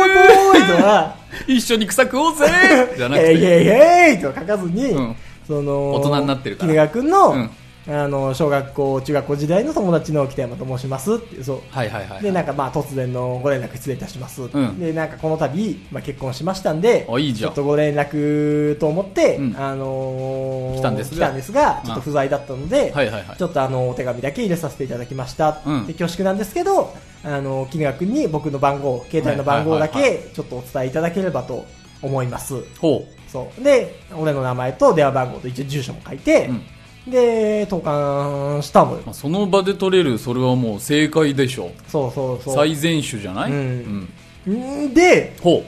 [0.58, 1.16] いとか、
[1.48, 2.46] 一緒に草食おうぜ
[2.96, 3.46] じゃなくえいて。
[3.46, 3.68] えい
[4.12, 7.50] えいとか書かずに、うんその、大人になってるから絹川くんの、うん
[7.88, 11.62] あの、小学校、中学校時代の友達の北山と申しますっていう、そう。
[11.70, 12.24] はいはいはい。
[12.24, 14.42] で、なんかまあ突然のご連絡失礼いたします。
[14.42, 25.62] んで、なんかこの度、まあ結婚しましたんで、あいいじゃんちょっとご連絡と思って、うんあのー来たんですが来たんですが、ちょっと不在だったので、はいはいはいちょっとあの、お手紙だけ入れさせていただきました。
[25.66, 26.92] うんで、恐縮なんですけど、
[27.24, 31.66] あの、絹川くんに僕の番号、携帯の番号だはいはいはいけ、ちょっとお伝えいただければと
[32.02, 32.56] 思います。
[32.80, 33.64] ほそう。
[33.64, 36.62] で、俺の名前と電話番号と一応住所も書いて、うん
[37.08, 39.02] で、投函したのよう。
[39.06, 39.12] ま。
[39.12, 41.72] あ、その場で取れる、それはもう正解でしょ。
[41.88, 42.56] そうそうそう。
[42.56, 43.52] 最善手じゃない？
[43.52, 44.08] うん
[44.48, 45.64] んで、ほ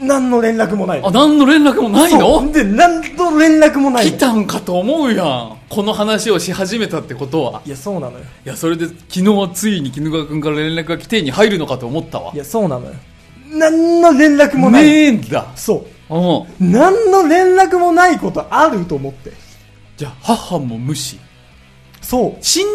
[0.00, 0.04] う。
[0.04, 1.08] 何の連絡もないの。
[1.08, 4.10] あ、何の連絡もないそのうで、何の連絡もないの。
[4.10, 5.56] 来たんかと思うやん。
[5.68, 7.62] この話をし始めたってことは。
[7.64, 8.24] いや、そうなのよ。
[8.44, 12.36] いや、それで昨日はついに絹川くんから連絡が来てに入るのかと思ったわい。
[12.38, 12.94] や、そうなのよ。
[13.50, 14.84] 何の連絡もない。
[14.84, 15.46] ねえんだ。
[15.54, 16.14] そう。
[16.14, 16.72] うん。
[16.72, 19.32] 何の連絡もないことあると思って。
[20.02, 21.20] じゃあ、母も無視。
[22.00, 22.44] そう。
[22.44, 22.66] 死ん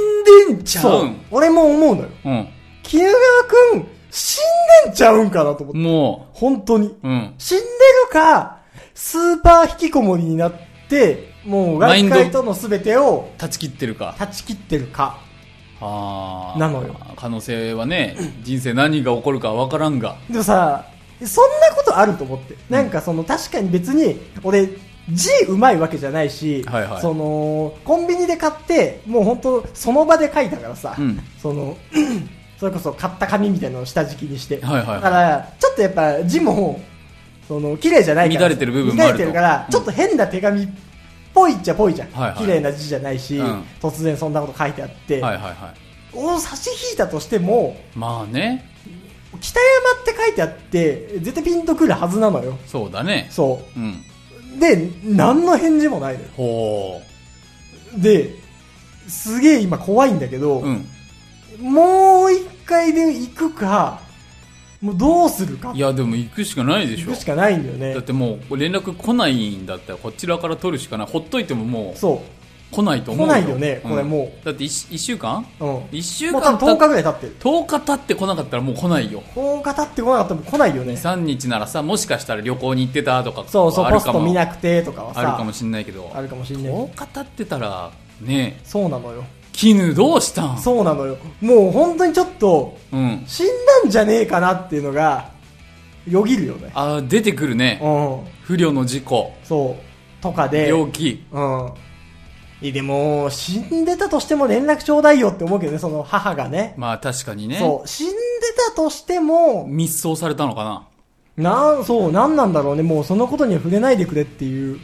[0.47, 1.11] でんちゃそうう。
[1.29, 2.09] 俺も思うのよ。
[2.23, 2.47] うん。
[2.83, 3.13] 絹川
[3.81, 5.77] くん、死んでんちゃうんかなと思って。
[5.77, 6.87] も本当に。
[6.87, 7.33] う、うん。
[7.37, 7.67] 死んでる
[8.13, 8.59] か、
[8.95, 10.53] スーパー引きこもりになっ
[10.87, 14.15] て、もう外マインド界との全てを断ち切ってるか。
[14.17, 15.19] 断ち切ってるか。
[15.81, 16.57] ああ。
[16.57, 16.95] なのよ。
[17.17, 20.15] 可能性はね、 人生何が起こるかわからんが。
[20.29, 20.85] でもさ、
[21.25, 22.55] そんなことあると思って。
[22.69, 24.69] なんかその確かに別に、俺、
[25.09, 31.77] 字うまいわけじゃないし、はいはいその、コンビニで買って、もう本当その場で書いたからさ、うんその、
[32.59, 34.59] それこそ買った紙みたいなのを下敷きにして。
[34.61, 36.81] はいはいはいだから、ちょっとやっぱ字も、
[37.47, 38.41] その、綺麗じゃないからさ。
[38.41, 40.67] 乱れてる部分もあると乱れてるから、うんちょっと変な手紙っ
[41.33, 42.11] ぽいっちゃぽいじゃん。
[42.11, 46.17] はいはい綺麗な字じゃないし、うん突然そんなこと書いてあって、はいはいはい。
[46.17, 48.65] を差し引いたとしても、まあね。
[49.39, 52.57] 北山って書いてあって、絶対ピンとくるはずなのよ。
[52.65, 53.27] そうだね。
[53.29, 54.03] そうん。
[54.55, 54.59] う。
[54.59, 56.29] で、何の返事もないのよ。
[56.35, 57.01] ほ
[57.97, 58.33] で、
[59.07, 60.65] すげえ今怖いんだけど、う。
[60.65, 60.85] うん。
[61.59, 64.01] もう一回で行くか、
[64.81, 67.15] もうどうするかいや、でも行くしかないでしょ行く。
[67.17, 68.03] しかないんだよねだっ。
[68.03, 71.07] てもう連絡来ないんだったらこちらから取るしかない。
[71.07, 72.23] ほっといてももうそ
[72.69, 73.15] 来ないとう。
[73.15, 75.45] 思う来ないよね、これうんもだって 1, 週間？
[75.59, 75.65] う。
[75.65, 75.77] うん。
[75.85, 77.35] 1週もう多分10間経っ日ぐらい経ってる。
[77.39, 79.23] 10日経って来なかったらもう来ないよ。
[79.35, 80.93] 10日経ってこなかったらもう来ないよね。
[80.93, 86.73] 3日ならさ、もしかしたら旅行に行ってたとかそうそう、ポスト見なくてとかはさ、あるかもしんないけど、あるかもしんない。
[86.73, 89.23] 10日経ってたら、ねそうなのよ。
[89.53, 90.57] 絹どうしたん？
[90.59, 91.17] そうなのよ。
[91.41, 93.23] もう本当にちょっと、うん。
[93.25, 93.47] 死ん
[93.83, 95.31] だんじゃねえかなっていうのが、
[96.07, 96.69] よぎるよね。
[96.73, 97.79] あー出てくるね。
[97.81, 98.19] うん。
[98.43, 100.21] 不慮の事故、そう。
[100.21, 101.25] とかで、病気。
[101.31, 101.71] うん。
[102.61, 106.73] でも、死んでたとしても連絡ちょうだいよって思うけどね、その母がね。
[106.77, 107.57] まあ確かにね。
[107.59, 107.87] そう。
[107.87, 108.13] 死んで
[108.69, 110.87] たとしても、密葬されたのかな。
[111.37, 112.81] なん、そう、なんなんだろうね。
[112.81, 114.79] もうそのことには触れないでくれっていう、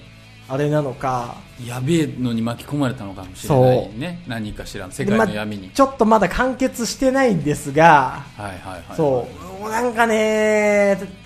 [0.47, 1.35] あれなのか。
[1.65, 4.23] やべえのに巻き込まれたのかもしれないね。
[4.27, 5.71] 何かしらの世界の闇に。
[5.71, 8.83] ちょっとまだ完結してないんですが、はいはいはい。
[8.95, 9.27] そ
[9.59, 9.61] う。
[9.61, 11.22] もうなんかね、うん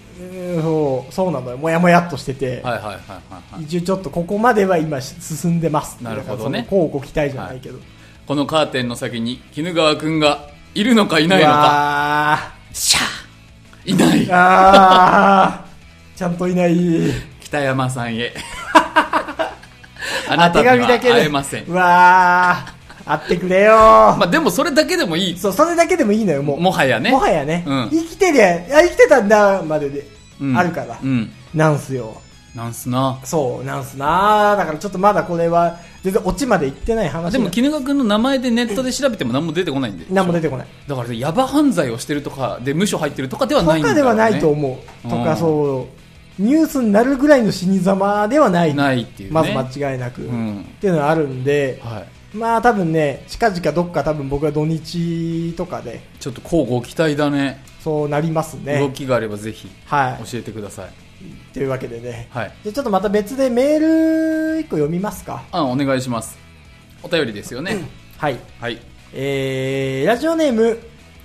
[0.61, 1.57] そうそうなのよ。
[1.57, 2.95] もやもやっとしてて、はいはいはいはい
[3.53, 3.63] はい。
[3.63, 6.65] 一応ちょっとここまでは今し進んでますなるほどね。
[6.69, 7.79] こうご期待じゃないけど、
[8.25, 11.53] このカーテンの先に絹川くんがいるのかいないのか。
[11.53, 13.91] かシャー。
[13.91, 14.27] いない。
[14.31, 16.17] あー。
[16.17, 16.75] ちゃんといない。
[17.39, 18.33] 北山さんへ。
[20.29, 21.63] あなた手には紙だけで会えません。
[21.65, 22.76] うわー
[23.07, 23.73] 会ってくれよ。
[23.73, 25.37] まあでもそれだけでもいい。
[25.37, 26.59] そうそれだけでもいいのよもう。
[26.59, 27.11] もはやね。
[27.11, 27.89] もはやね、うん。
[27.91, 30.07] 生きてりゃあ生きてたんだまでで、
[30.41, 30.57] うん。
[30.57, 31.31] あるから、うん。
[31.53, 32.21] なんすよ。
[32.55, 33.19] なんすな。
[33.23, 34.55] そうなんすな。
[34.57, 40.05] だからちょっとまだこれは全然オチまで行ってない話でも絹川くんの名前でネットで調べても何も出てこないんで。
[40.09, 40.67] 何も出てこない。
[40.87, 45.07] だからヤバ犯罪をしてるとかで無所入ってるとかではとないんだよ、ね、かではないと思う。
[45.07, 45.37] とかうん。
[45.37, 45.87] そ
[46.39, 46.41] う。
[46.41, 48.73] ニュースになるぐらいの死に様ではない。
[48.73, 49.33] ないっていうね。
[49.33, 50.61] まず間違いなく、うん。
[50.61, 51.79] っていうのがあるんで。
[51.83, 57.63] はいまあ多分ね近々どっか多分僕は土日とかでちょっと交互期待だね。
[57.81, 60.29] そうなります動ねきがあればぜひはい。
[60.29, 60.89] 教えてください。
[61.53, 62.27] というわけでね。
[62.31, 62.53] はい。
[62.63, 65.43] じゃあちょっとまた別でメール一個読みますか。
[65.51, 66.37] あお願いします。
[67.01, 67.77] お便りですよね、
[68.17, 68.37] はい。
[68.59, 68.79] はい。
[69.13, 70.79] えー、ラジオネーム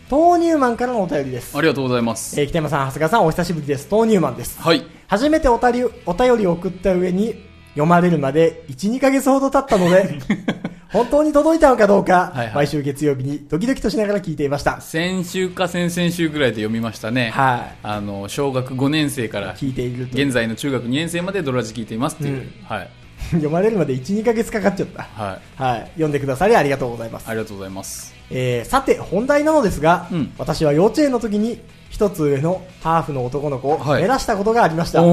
[0.08, 1.56] 豆乳マンからのお便りです。
[1.56, 2.40] ありがとうございます。
[2.40, 3.88] えー、北山さん長谷川さんお久しぶりです。
[3.90, 4.60] 豆乳マンです。
[4.60, 4.84] はい。
[5.08, 7.34] 初めておたりお便りを送った上に
[7.72, 10.18] 読まれるまで1、2ヶ月ほど経ったので、
[10.92, 14.80] 本当に届いたのかどうか、はいはい毎週月曜日にドキドキとしながら聞いていました。
[14.80, 19.54] 先週か先々週ぐらいで読みましたね、はあの小学5年生からい。
[19.56, 20.12] 聞いていると。
[20.12, 22.90] 現在の中学2年生までドラジ聞いていますっていう、うんはい、
[23.32, 25.02] 読まれるまで1、2ヶ月かかっちゃった。
[25.02, 25.80] はい、はい。
[25.94, 27.28] 読んでくださりありがとうございます。
[27.28, 35.00] ありがとうございますえー、さて、本題なのですが、うん私は幼稚園の時に一つ上のハーフの男の子をはい目指したことがありました。
[35.00, 35.06] そ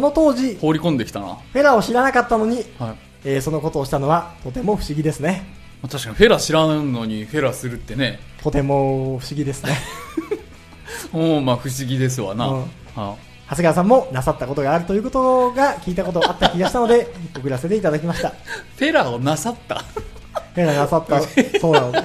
[0.00, 5.44] の当時、放り込んできたな、はいフェラを知らなかったのに、まえーそのことをしたのはとても不思議ですね。
[5.82, 9.76] あ確かにフェラ知らんのにフェラするってねとても不思議ですね。
[11.12, 12.60] おうまあ不思議ですわな、うん
[12.96, 13.16] は
[13.50, 18.28] 長谷川さんもなさったことがあるということが聞いたことあった気がしたので、送らせていただきました。
[18.30, 19.76] フェラをなさった？
[20.54, 21.18] フェラなさった、
[21.58, 21.98] そうなので。
[22.00, 22.04] フ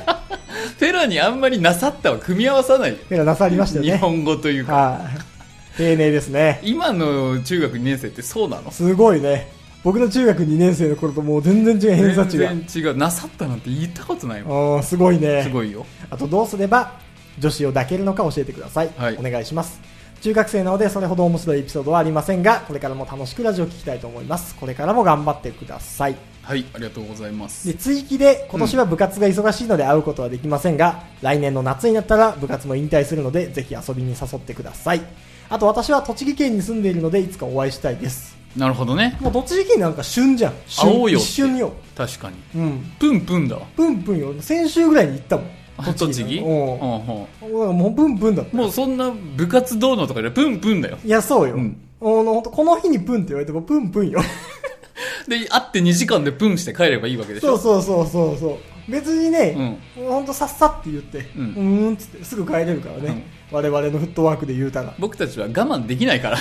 [0.86, 3.91] ェラにあんまりなさったは組み合わさないフェラなさりましたよね。
[3.91, 5.78] 日本語というかはい。
[5.78, 6.62] 丁寧ですね。
[6.63, 8.71] 今の中学2年生ってそうなの？
[8.71, 9.52] すごいね。
[9.83, 12.47] 僕の中学2年生の頃ともう全然違う偏差値が。
[12.49, 15.43] 全然違うなさったなんて言ったことないもんうん、すごいね。
[15.43, 16.93] すごいよあとどうすれば
[17.37, 18.89] 女子を抱けるのか教えてください。
[18.95, 19.81] はいお願いします。
[20.21, 24.55] 中学生なのでそれほど面白いエピソードはありませんが、これからも楽しくラジオを聞きたいと思います。
[24.55, 26.15] これからも頑張ってください。
[26.43, 35.01] はいありがとうございますで、追記で今年は部活が忙しいので会うことはできませんが、来年の夏になったら部活も引退するので、ぜひ遊びに誘ってください。
[35.49, 38.42] あと私は栃木県に住んでいるので、いつかお会いしたいです。
[38.55, 40.53] なるほどねもう栃木県なんか旬じゃん。
[40.67, 41.73] 旬会おうよって一瞬よ。
[41.95, 42.91] 確かにうん。
[42.99, 44.33] プンプンだわプンプンよ。
[44.41, 45.45] 先週ぐらいに行ったもん。
[45.77, 46.37] あ栃木？
[46.37, 46.45] う。
[46.45, 48.55] うんんうんもうプンプンだった。
[48.55, 51.55] もうそんな部活どうのとかでプンプンだよいや、そうよ。
[51.55, 54.19] うんあのほんとこの日にプンって言われてもプンプンよ。
[55.27, 58.47] で会って2時間でプンして帰ればいいわけでしそうょそうそうそうそ
[58.87, 58.91] う。
[58.91, 63.25] 別にね、ほんとさっさって言って、ううんーんっつってすぐ帰れるからね。
[63.49, 64.93] 我々のフットワークで言うたら。
[64.99, 66.37] 僕たちは我慢できないから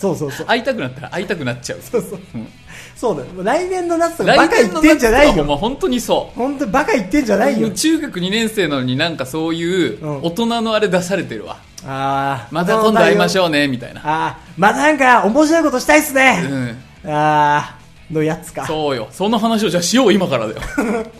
[0.00, 0.46] そうそうそう。
[0.46, 2.20] 会いたくなったら会いたくなっちゃうそうそう。
[2.34, 2.48] うん
[2.96, 3.28] そうだよ。
[3.42, 5.42] 来年の夏とかバカ言ってんじゃないよ。
[5.44, 7.70] もう本当にそうほんとバカ言ってんじゃないよ。
[7.70, 12.54] 中学2年生なのになんかそういううん大人のあれ出されてるわ、あー。
[12.54, 13.42] また今度会いましう。
[13.42, 14.52] ょうねみたいなあー。
[14.60, 16.40] またなんか面白いことしたいっすうね。
[16.42, 16.76] ん
[17.10, 18.14] あー。
[18.14, 18.66] のやつか。
[18.66, 20.60] そうよその話をじゃあしよう今からだよ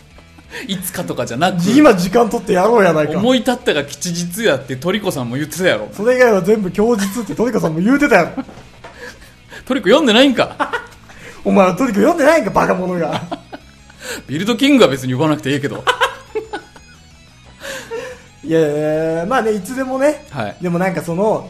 [0.67, 3.17] いつかとかじゃなく今時間取ってやろうやないか。
[3.17, 8.43] 思い立ったが吉日やってトリコさんも言ってたやろそれ以外は全部供述ってトリコさんも言うてたやろ。
[9.71, 10.69] トリコ読んでないんか
[11.45, 13.21] お前はトリコ読んでないんか、バカ者が。
[14.27, 15.81] ビルドキングは別に呼ばなくていいけど
[18.43, 20.25] いやいやまあね、いつでもね。
[20.29, 21.49] はいでもなんかその、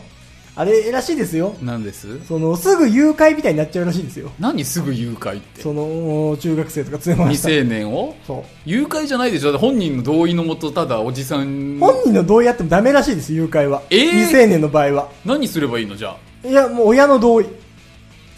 [0.56, 1.56] あれらしいですよ。
[1.64, 2.24] なんです？
[2.28, 4.30] その、すぐ誘拐みたいになっちゃうらしいですよ。
[4.40, 5.64] 何すぐ誘拐って？
[5.64, 7.50] その、中学生とか連れました。
[7.50, 8.14] 未成年を？
[8.68, 13.82] 誘拐じゃないでしょ本人の同意のもとただおじさん本人の同意あってもダメらしいです、誘拐は。
[13.90, 14.10] えー？
[14.12, 15.10] 未成年の場合は。
[15.26, 16.48] 何すればいいのじゃあ？
[16.48, 17.48] いや、もう親の同意。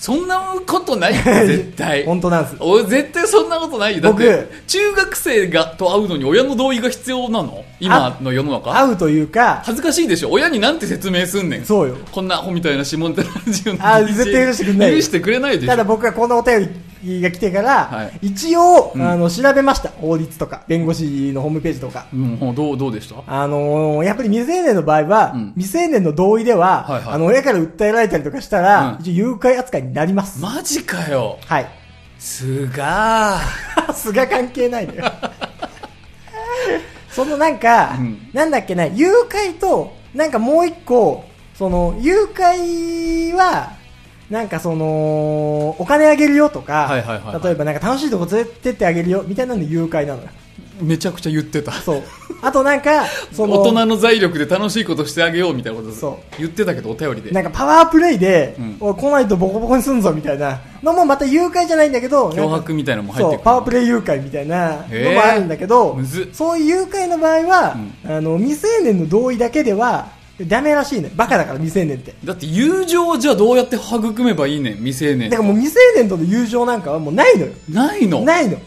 [0.03, 0.37] そんな
[0.67, 2.03] ことないよ 絶対。
[2.03, 2.55] 本当なんです。
[2.59, 4.01] お絶対そんなことないよ。
[4.01, 7.63] だって僕中学生がと会うのに親の同意が必要なの？
[7.79, 8.73] 今の世の中？
[8.73, 10.29] 会うというか、恥ずかしいでしょ？
[10.31, 11.65] 親になんて説明すんねん。
[11.65, 11.95] そうよ。
[12.11, 14.95] こんなアホみたいな下ネタラジオのあ絶対許してくんないよ。
[14.97, 15.67] 許してくれないでしょ。
[15.67, 16.69] ただ僕はこのお便り
[17.21, 19.89] が来てから、はい一応、うんあの、調べました。
[19.89, 22.05] 法律とか、弁護士のホームページとか。
[22.13, 23.15] うんどうどうでした？
[23.27, 30.41] あのーやっぱり未成年の場合は、うん未成年の同意では、はいはいあの、親から訴えられたりとかしたら、うん一応誘拐扱いになります。
[30.41, 31.67] マジかよはい。
[32.19, 35.03] すがー すが関係ないのよ。
[37.09, 41.23] そのなんか、うんなんだっけな、誘拐と、なんかもう一個、
[41.55, 43.73] その、誘拐は、
[44.33, 47.43] なんかその、お金あげるよとか、はいはいはいはい。
[47.43, 50.29] 例えばなんか楽しいとこ連れてってあげるよ、みたいなの誘拐なのよ。
[50.81, 51.71] めちゃくちゃ言ってた。
[51.71, 52.03] そう。
[52.41, 56.35] あとなんか、 その、大人の財力で楽しいことしてあげようみたいなことそう。
[56.39, 57.29] 言ってたけどお便りで。
[57.29, 58.77] なんかパワープレイで、うん。
[58.79, 71.11] おい来ないとボコボコにすんぞみたいなのもまた誘拐じゃないんだけど、脅迫みたいなのも入ってくう、パワープレイ誘拐みたいなのもへーあるんだけどむずっ、そういう誘拐の場合は、あの、未成年の同意だけでは、ダメらしいね。
[71.15, 72.15] バカだから未成年って。
[72.25, 77.53] だって友情をじゃあどうやって育めばいいねん未成年だからもう未成年との友情なんかはもうないのよ。
[77.69, 78.21] ないの？
[78.21, 78.57] ないの。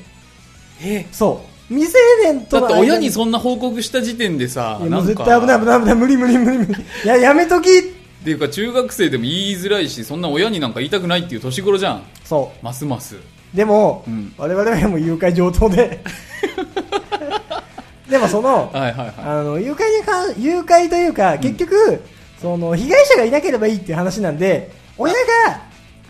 [0.83, 1.07] え？
[1.11, 1.75] そう。
[1.75, 6.73] 未成年とだって親にそんな報告した時点でさいやもなんかう絶対危ない危ない危ない、無理無理無理無理。
[6.73, 7.83] いや、やめときっ
[8.25, 13.19] ていうか中学生でも言いづらいしそんな親になんか言いたくないっていう年頃じゃんそますますう。
[13.55, 16.05] でも、うん我々はもう誘拐上等で。
[18.09, 22.03] でもその、はいはいはあの、誘拐に関、誘拐というか、結局、
[22.41, 25.15] その、被害者がいなければいいっていう話なんで、親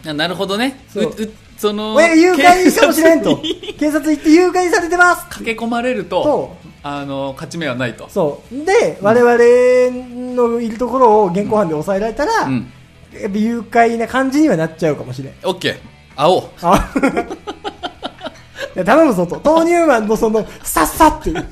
[0.04, 0.84] が、なるほどね。
[0.88, 1.04] そう。
[1.04, 3.40] ううその親が誘拐かもしれんと。
[3.78, 5.26] 警察行って誘拐されてます。
[5.30, 8.08] 駆け込まれるととあの勝ち目はないと。
[8.10, 8.64] そう。
[8.64, 9.32] で、我々
[10.34, 12.70] のいるところを現行犯で抑えられたら、うん。
[13.12, 15.34] やっぱ誘拐な感じにはなっちゃうかもしれん。
[15.44, 15.78] オッケー。
[16.14, 16.42] 会おう。
[16.62, 16.92] あ。
[18.76, 19.40] いや頼むぞと。
[19.42, 21.48] 豆乳マンのその、さっさっていう。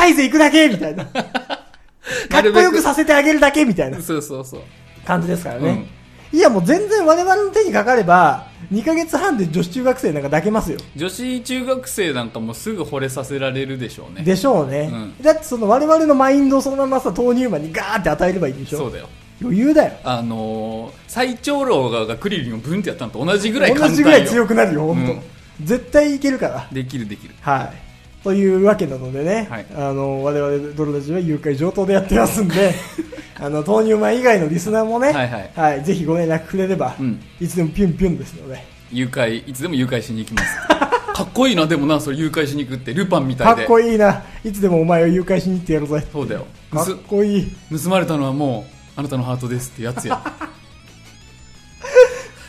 [0.00, 1.04] サイズ行くだけみたいな。
[1.14, 4.60] かっこよくさせてあげるだけみたいなそうそうそう
[5.04, 5.86] 感じですからね。
[6.32, 10.78] いやもう全然我々の手にかかれば、2ヶ月半で女子中学生なんか抱けますよ。
[10.96, 14.88] 女子中学生なんかもすぐ惚れさせられるでしょうねでしょうね。
[14.90, 18.78] うんだってその我々のマインドをそのままさ、豆乳マンにガーって与えればいいでしょ。
[18.78, 19.08] そうだよ
[19.42, 19.92] 余裕だよ。
[20.04, 25.20] あのー、最長老ががクリリンをブンってやったのと同じぐらい簡単よ同じぐらい強くなるよ、本当、うん
[25.62, 26.68] 絶対いけるから。
[26.72, 27.89] できるできるはい。
[28.22, 29.66] というわけなのでね、はい。
[29.74, 32.74] あの、我々ドロラジは誘拐上等でやってますんで、
[33.40, 35.84] あの、豆乳マン以外のリスナーもね、はいはい。
[35.84, 37.18] ぜひご連絡くれれば、うん。
[37.40, 40.58] いつでもピュンピュンですので、誘拐いつでも誘拐しに行きます。
[41.14, 43.62] かっこいいなでもなそれ誘拐しに行くってルパンみたいで。
[43.62, 46.06] かっこいいな、いつでもお前を誘拐しに行ってやるぜ。
[46.12, 46.46] そうだよ。
[46.70, 47.50] かっこいい。
[47.72, 50.20] 盗まれたのはもうあなたのハートですってやつや。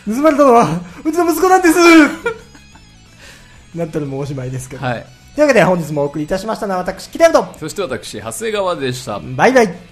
[0.05, 1.75] 盗まれたのは、うちの息子なんです。
[3.75, 4.85] なったらもうおしまいですけど。
[4.85, 9.90] はいというわけで本日もお送りいたしましたのは私、キレルと、そして私長谷川でしたバイバイ。